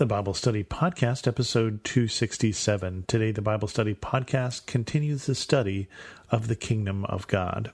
[0.00, 3.04] the Bible Study Podcast, episode 267.
[3.06, 5.88] Today, the Bible Study Podcast continues the study
[6.30, 7.70] of the kingdom of God.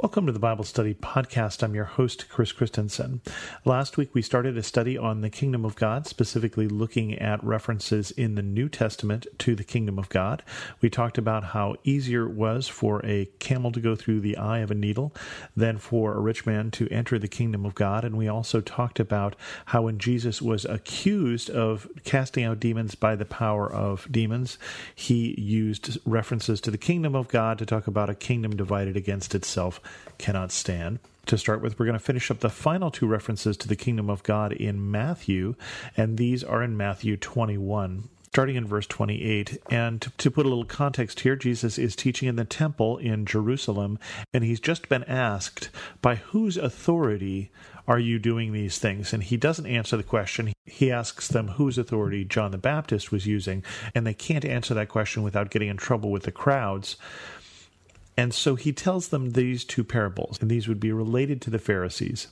[0.00, 1.60] Welcome to the Bible Study Podcast.
[1.60, 3.20] I'm your host, Chris Christensen.
[3.64, 8.12] Last week we started a study on the kingdom of God, specifically looking at references
[8.12, 10.44] in the New Testament to the kingdom of God.
[10.80, 14.60] We talked about how easier it was for a camel to go through the eye
[14.60, 15.12] of a needle
[15.56, 18.04] than for a rich man to enter the kingdom of God.
[18.04, 19.34] And we also talked about
[19.64, 24.58] how when Jesus was accused of casting out demons by the power of demons,
[24.94, 29.34] he used references to the kingdom of God to talk about a kingdom divided against
[29.34, 29.80] itself
[30.18, 30.98] cannot stand.
[31.26, 34.08] To start with, we're going to finish up the final two references to the kingdom
[34.08, 35.56] of God in Matthew,
[35.96, 39.58] and these are in Matthew 21 starting in verse 28.
[39.70, 43.98] And to, put a little context here, Jesus is teaching in the temple in Jerusalem,
[44.32, 45.70] and he's just been asked,
[46.02, 47.50] By whose authority
[47.86, 49.12] are you doing these things?
[49.12, 50.52] And he doesn't answer the question.
[50.66, 54.90] He asks them whose authority John the Baptist was using, and they can't answer that
[54.90, 56.96] question without getting in trouble with the crowds.
[58.18, 61.58] And so he tells them these two parables, and these would be related to the
[61.60, 62.26] Pharisees.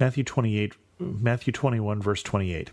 [0.00, 2.70] Matthew 28, Matthew 21, verse 28.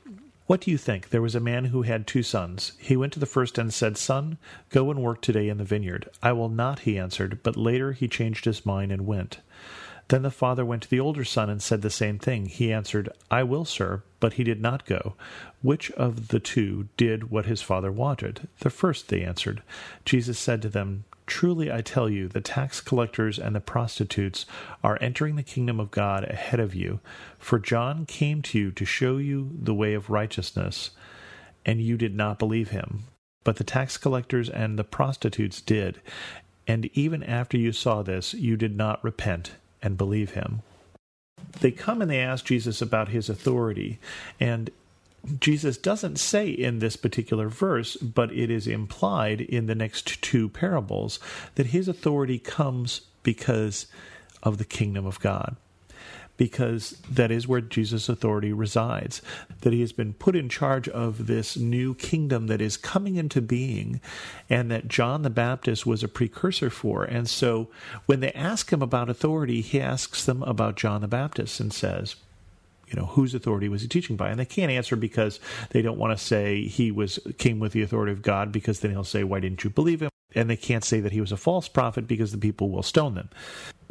[0.48, 1.10] What do you think?
[1.10, 2.72] There was a man who had two sons.
[2.80, 4.38] He went to the first and said, Son,
[4.70, 6.10] go and work today in the vineyard.
[6.24, 9.40] I will not, he answered, but later he changed his mind and went.
[10.08, 12.46] Then the father went to the older son and said the same thing.
[12.46, 15.16] He answered, I will, sir, but he did not go.
[15.62, 18.48] Which of the two did what his father wanted?
[18.62, 19.62] The first, they answered.
[20.06, 24.48] Jesus said to them, Truly I tell you, the tax collectors and the prostitutes
[24.84, 27.02] are entering the kingdom of God ahead of you.
[27.38, 30.90] For John came to you to show you the way of righteousness,
[31.64, 33.04] and you did not believe him.
[33.44, 36.02] But the tax collectors and the prostitutes did.
[36.68, 39.52] And even after you saw this, you did not repent
[39.84, 40.64] and believe him.
[41.62, 44.00] They come and they ask Jesus about his authority.
[44.40, 44.72] And
[45.40, 50.50] Jesus doesn't say in this particular verse, but it is implied in the next two
[50.50, 51.20] parables,
[51.56, 53.88] that his authority comes because
[54.42, 55.56] of the kingdom of God.
[56.38, 59.22] Because that is where Jesus' authority resides,
[59.60, 63.42] that he has been put in charge of this new kingdom that is coming into
[63.42, 64.00] being,
[64.50, 67.04] and that John the Baptist was a precursor for.
[67.04, 67.70] And so
[68.06, 72.16] when they ask him about authority, he asks them about John the Baptist and says,
[72.90, 75.40] you know whose authority was he teaching by and they can't answer because
[75.70, 78.92] they don't want to say he was came with the authority of god because then
[78.92, 81.38] he'll say why didn't you believe him and they can't say that he was a
[81.38, 83.30] false prophet because the people will stone them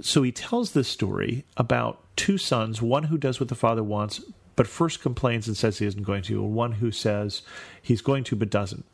[0.00, 4.20] so he tells this story about two sons one who does what the father wants
[4.56, 7.42] but first complains and says he isn't going to and one who says
[7.80, 8.84] he's going to but doesn't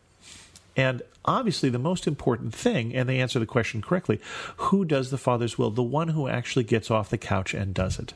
[0.77, 4.21] and obviously, the most important thing, and they answer the question correctly
[4.57, 5.71] who does the Father's will?
[5.71, 8.15] The one who actually gets off the couch and does it.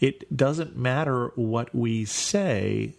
[0.00, 2.94] It doesn't matter what we say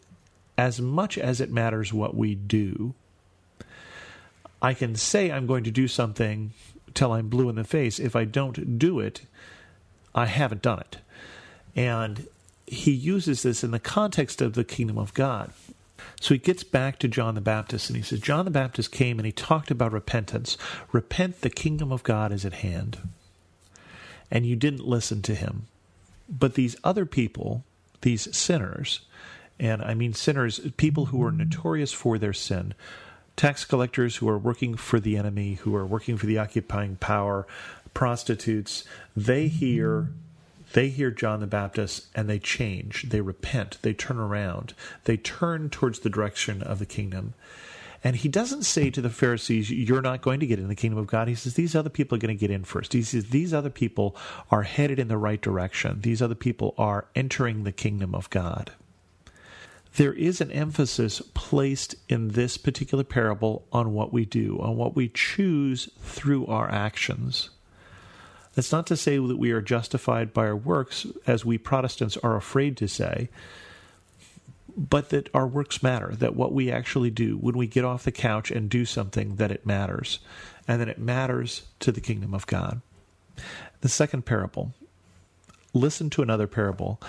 [0.58, 2.94] as much as it matters what we do.
[4.62, 6.52] I can say I'm going to do something
[6.94, 8.00] till I'm blue in the face.
[8.00, 9.22] If I don't do it,
[10.14, 10.98] I haven't done it.
[11.76, 12.28] And
[12.66, 15.52] he uses this in the context of the kingdom of God.
[16.22, 19.20] So he gets back to John the Baptist and he says, John the Baptist came
[19.20, 20.58] and he talked about repentance.
[20.92, 22.98] Repent, the kingdom of God is at hand.
[24.32, 25.68] And you didn't listen to him.
[26.28, 27.64] But these other people,
[28.02, 29.02] these sinners,
[29.60, 32.74] and I mean sinners, people who are notorious for their sin,
[33.36, 37.48] tax collectors who are working for the enemy, who are working for the occupying power,
[37.94, 38.84] prostitutes,
[39.16, 40.10] they hear
[40.74, 44.74] they hear John the Baptist and they change, they repent, they turn around,
[45.06, 47.34] they turn towards the direction of the kingdom.
[48.06, 51.00] And he doesn't say to the Pharisees, You're not going to get in the kingdom
[51.00, 51.28] of God.
[51.28, 52.94] He says, These other people are going to get in first.
[52.94, 54.16] He says, These other people
[54.52, 56.02] are headed in the right direction.
[56.02, 58.74] These other people are entering the kingdom of God.
[59.96, 64.96] There is an emphasis placed in this particular parable on what we do, on what
[64.96, 67.50] we choose through our actions.
[68.54, 72.36] That's not to say that we are justified by our works, as we Protestants are
[72.36, 73.30] afraid to say
[74.76, 78.12] but that our works matter, that what we actually do when we get off the
[78.12, 80.20] couch and do something, that it matters,
[80.68, 82.82] and that it matters to the kingdom of God.
[83.82, 84.74] The second parable
[85.76, 87.00] listen to another parable.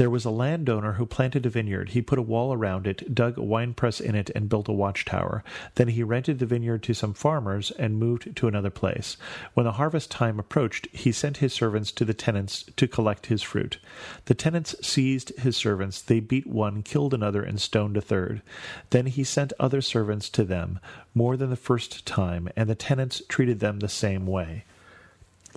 [0.00, 1.90] There was a landowner who planted a vineyard.
[1.90, 5.44] He put a wall around it, dug a winepress in it, and built a watchtower.
[5.74, 9.18] Then he rented the vineyard to some farmers and moved to another place.
[9.52, 13.42] When the harvest time approached, he sent his servants to the tenants to collect his
[13.42, 13.76] fruit.
[14.24, 16.00] The tenants seized his servants.
[16.00, 18.40] They beat one, killed another, and stoned a third.
[18.88, 20.80] Then he sent other servants to them,
[21.12, 24.64] more than the first time, and the tenants treated them the same way.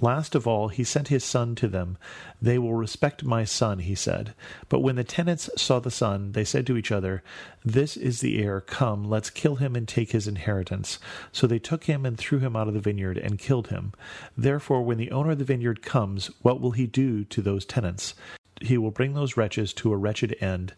[0.02, 1.98] Last of all, he sent his son to them.
[2.42, 4.34] They will respect my son, he said.
[4.68, 7.24] But when the tenants saw the son, they said to each other,
[7.64, 8.60] This is the heir.
[8.60, 11.00] Come, let's kill him and take his inheritance.
[11.32, 13.94] So they took him and threw him out of the vineyard and killed him.
[14.36, 18.16] Therefore, when the owner of the vineyard comes, what will he do to those tenants?
[18.62, 20.74] He will bring those wretches to a wretched end.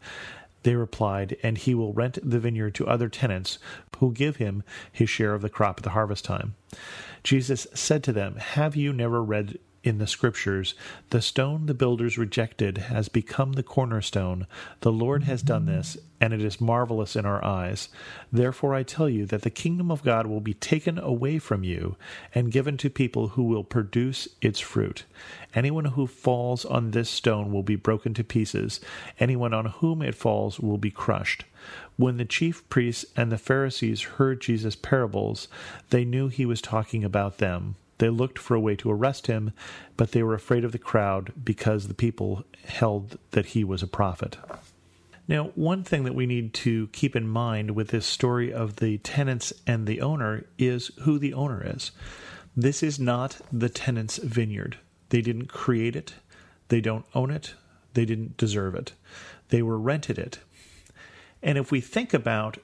[0.66, 3.60] They replied, And he will rent the vineyard to other tenants,
[4.00, 6.56] who give him his share of the crop at the harvest time.
[7.24, 10.74] Jesus said to them, Have you never read in the Scriptures,
[11.12, 14.48] the stone the builders rejected has become the cornerstone.
[14.82, 17.90] The Lord has done this, and it is marvelous in our eyes.
[18.32, 21.98] Therefore I tell you that the kingdom of God will be taken away from you
[22.34, 25.06] and given to people who will produce its fruit.
[25.54, 28.80] Anyone who falls on this stone will be broken to pieces.
[29.20, 31.46] Anyone on whom it falls will be crushed.
[31.96, 35.48] When the chief priests and the Pharisees heard Jesus' parables,
[35.92, 37.76] they knew he was talking about them.
[37.98, 39.54] They looked for a way to arrest him,
[39.96, 43.88] but they were afraid of the crowd because the people held that he was a
[43.88, 44.38] prophet.
[45.28, 49.00] Now, one thing that we need to keep in mind with this story of the
[49.00, 51.92] tenants and the owner is who the owner is.
[52.56, 54.78] This is not the tenant's vineyard.
[55.10, 56.14] They didn't create it,
[56.68, 57.54] they don't own it,
[57.94, 58.94] they didn't deserve it.
[59.50, 60.40] They were rented it.
[61.42, 62.58] And if we think about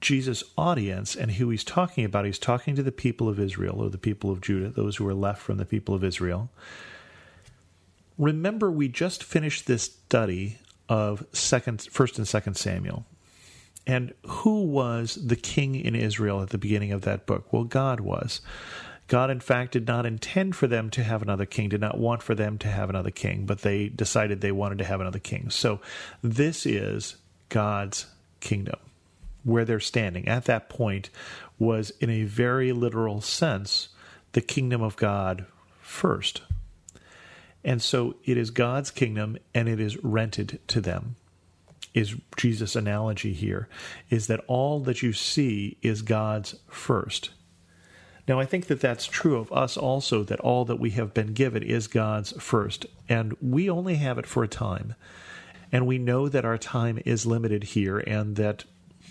[0.00, 3.90] Jesus' audience and who he's talking about, he's talking to the people of Israel or
[3.90, 6.50] the people of Judah, those who are left from the people of Israel.
[8.16, 10.58] Remember, we just finished this study
[10.88, 13.06] of second, first and second Samuel.
[13.86, 17.52] And who was the king in Israel at the beginning of that book?
[17.52, 18.40] Well, God was.
[19.06, 22.22] God, in fact, did not intend for them to have another king, did not want
[22.22, 25.48] for them to have another king, but they decided they wanted to have another king.
[25.48, 25.80] So
[26.22, 27.16] this is
[27.48, 28.06] God's
[28.40, 28.78] kingdom.
[29.44, 31.10] Where they're standing at that point
[31.58, 33.88] was, in a very literal sense,
[34.32, 35.46] the kingdom of God
[35.80, 36.42] first.
[37.64, 41.16] And so it is God's kingdom and it is rented to them.
[41.94, 43.68] Is Jesus' analogy here
[44.10, 47.30] is that all that you see is God's first.
[48.28, 51.32] Now, I think that that's true of us also, that all that we have been
[51.32, 54.94] given is God's first, and we only have it for a time.
[55.72, 58.64] And we know that our time is limited here and that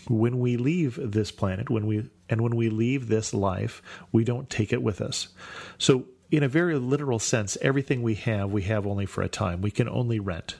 [0.07, 3.81] when we leave this planet, when we and when we leave this life,
[4.11, 5.29] we don't take it with us.
[5.77, 9.61] So in a very literal sense, everything we have, we have only for a time.
[9.61, 10.55] We can only rent.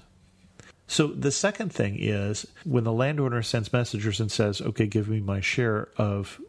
[0.87, 5.19] So the second thing is when the landowner sends messengers and says, "Okay, give me
[5.19, 6.39] my share of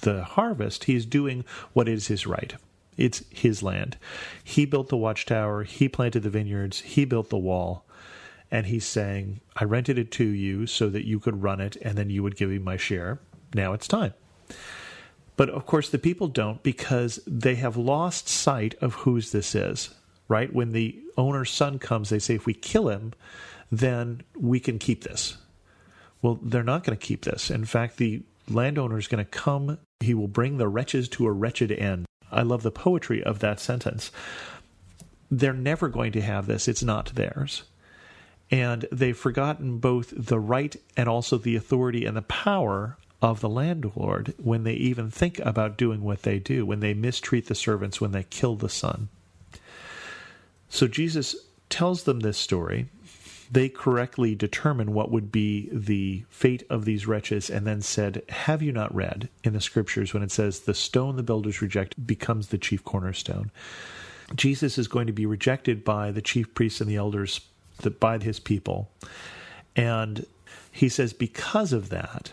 [0.00, 1.44] the harvest," he's doing
[1.74, 2.54] what is his right.
[2.96, 3.98] It's his land.
[4.42, 7.84] He built the watchtower, he planted the vineyards, he built the wall
[8.50, 11.96] and he's saying, I rented it to you so that you could run it and
[11.96, 13.18] then you would give me my share.
[13.54, 14.14] Now it's time.
[15.36, 19.92] But of course, the people don't because they have lost sight of whose this is,
[20.28, 20.52] right?
[20.52, 23.12] When the owner's son comes, they say, if we kill him,
[23.72, 25.36] then we can keep this.
[26.22, 27.50] Well, they're not going to keep this.
[27.50, 31.32] In fact, the landowner is going to come, he will bring the wretches to a
[31.32, 32.06] wretched end.
[32.30, 34.12] I love the poetry of that sentence.
[35.30, 37.64] They're never going to have this, it's not theirs
[38.54, 43.48] and they've forgotten both the right and also the authority and the power of the
[43.48, 48.00] landlord when they even think about doing what they do, when they mistreat the servants,
[48.00, 49.08] when they kill the son.
[50.68, 51.34] So Jesus
[51.68, 52.86] tells them this story.
[53.50, 58.62] They correctly determine what would be the fate of these wretches and then said, Have
[58.62, 62.48] you not read in the scriptures when it says, The stone the builders reject becomes
[62.48, 63.50] the chief cornerstone?
[64.36, 67.40] Jesus is going to be rejected by the chief priests and the elders
[67.78, 68.90] that by his people.
[69.76, 70.26] And
[70.70, 72.32] he says, because of that,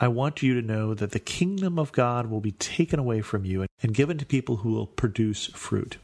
[0.00, 3.44] I want you to know that the kingdom of God will be taken away from
[3.44, 5.98] you and given to people who will produce fruit.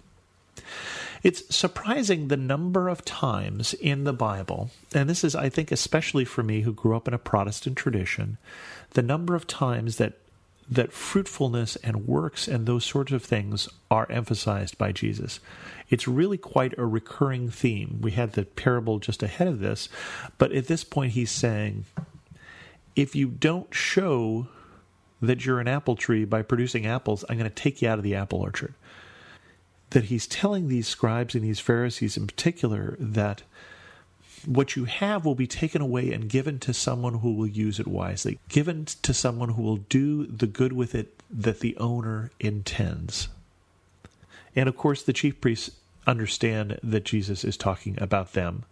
[1.23, 6.25] It's surprising the number of times in the Bible, and this is, I think, especially
[6.25, 8.39] for me who grew up in a Protestant tradition,
[8.91, 10.15] the number of times that
[10.71, 15.41] that fruitfulness and works and those sorts of things are emphasized by Jesus.
[15.89, 17.99] It's really quite a recurring theme.
[18.01, 19.89] We had the parable just ahead of this,
[20.39, 21.87] but at this point he's saying,
[22.95, 24.47] if you don't show
[25.21, 28.05] that you're an apple tree by producing apples, I'm going to take you out of
[28.05, 28.75] the apple orchard.
[29.91, 33.43] That he's telling these scribes and these Pharisees in particular that
[34.47, 37.87] what you have will be taken away and given to someone who will use it
[37.87, 43.29] wisely, given to someone who will do the good with it that the owner intends.
[44.57, 45.71] And of course, the chief priests
[46.07, 48.65] understand that Jesus is talking about them.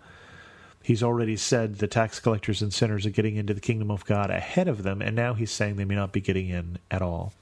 [0.83, 4.31] He's already said the tax collectors and sinners are getting into the kingdom of God
[4.31, 7.33] ahead of them, and now he's saying they may not be getting in at all.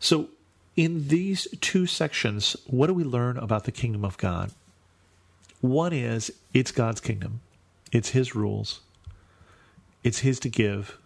[0.00, 0.28] So,
[0.74, 4.50] in these two sections, what do we learn about the kingdom of God?
[5.62, 7.40] One is it's God's kingdom,
[7.92, 8.80] it's His rules,
[10.02, 10.98] it's His to give,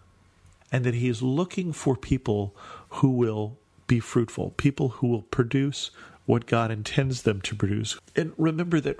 [0.72, 2.56] and that He is looking for people
[2.88, 5.90] who will be fruitful, people who will produce
[6.24, 7.98] what God intends them to produce.
[8.16, 8.98] And remember that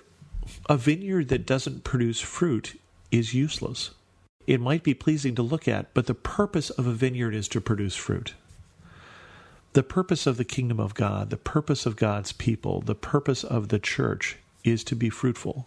[0.68, 2.78] a vineyard that doesn't produce fruit
[3.10, 3.92] is useless.
[4.46, 7.62] It might be pleasing to look at, but the purpose of a vineyard is to
[7.62, 8.34] produce fruit.
[9.72, 13.68] The purpose of the kingdom of God, the purpose of God's people, the purpose of
[13.68, 14.36] the church
[14.66, 15.66] is to be fruitful.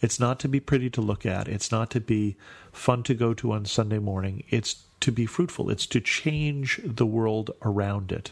[0.00, 1.48] It's not to be pretty to look at.
[1.48, 2.36] It's not to be
[2.72, 4.44] fun to go to on Sunday morning.
[4.50, 5.70] It's to be fruitful.
[5.70, 8.30] It's to change the world around it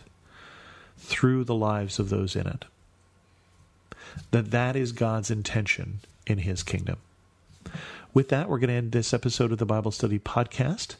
[0.98, 2.64] through the lives of those in it.
[4.30, 6.98] That that is God's intention in his kingdom.
[8.14, 10.96] With that, we're going to end this episode of the Bible Study Podcast.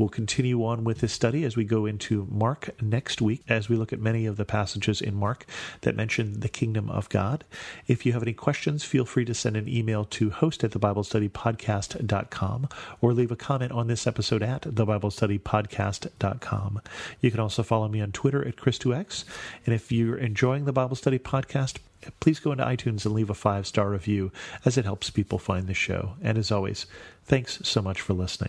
[0.00, 3.76] We'll continue on with this study as we go into Mark next week, as we
[3.76, 5.44] look at many of the passages in Mark
[5.82, 7.44] that mention the kingdom of God.
[7.86, 12.68] If you have any questions, feel free to send an email to host at thebiblestudypodcast.com
[13.02, 16.80] or leave a comment on this episode at thebiblestudypodcast.com.
[17.20, 19.24] You can also follow me on Twitter at Chris2X.
[19.66, 21.76] And if you're enjoying the Bible Study Podcast,
[22.20, 24.32] please go into iTunes and leave a five star review
[24.64, 26.14] as it helps people find the show.
[26.22, 26.86] And as always,
[27.26, 28.48] thanks so much for listening.